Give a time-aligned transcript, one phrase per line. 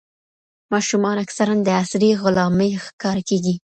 [0.71, 3.55] ماشومان اکثرا د عصري غلامۍ ښکار کیږي.